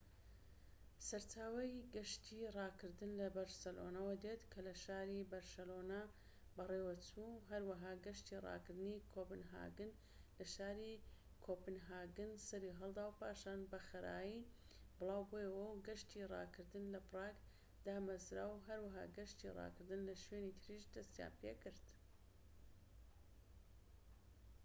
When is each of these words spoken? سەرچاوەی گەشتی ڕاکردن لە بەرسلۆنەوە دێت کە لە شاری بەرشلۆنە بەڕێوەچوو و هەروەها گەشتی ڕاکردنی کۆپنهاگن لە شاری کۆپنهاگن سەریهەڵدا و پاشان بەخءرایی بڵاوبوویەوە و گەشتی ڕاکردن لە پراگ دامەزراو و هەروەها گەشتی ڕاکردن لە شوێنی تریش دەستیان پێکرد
سەرچاوەی 1.07 1.75
گەشتی 1.95 2.51
ڕاکردن 2.57 3.11
لە 3.21 3.27
بەرسلۆنەوە 3.37 4.15
دێت 4.25 4.41
کە 4.51 4.59
لە 4.67 4.75
شاری 4.83 5.27
بەرشلۆنە 5.31 6.01
بەڕێوەچوو 6.55 7.25
و 7.33 7.43
هەروەها 7.49 7.93
گەشتی 8.05 8.41
ڕاکردنی 8.45 9.03
کۆپنهاگن 9.13 9.91
لە 10.37 10.45
شاری 10.55 10.93
کۆپنهاگن 11.45 12.31
سەریهەڵدا 12.47 13.03
و 13.07 13.15
پاشان 13.19 13.59
بەخءرایی 13.71 14.47
بڵاوبوویەوە 14.97 15.65
و 15.69 15.79
گەشتی 15.87 16.27
ڕاکردن 16.33 16.85
لە 16.93 16.99
پراگ 17.07 17.35
دامەزراو 17.85 18.51
و 18.55 18.63
هەروەها 18.67 19.03
گەشتی 19.17 19.53
ڕاکردن 19.57 20.01
لە 20.09 20.15
شوێنی 20.23 20.57
تریش 20.61 20.83
دەستیان 20.95 21.33
پێکرد 21.41 21.79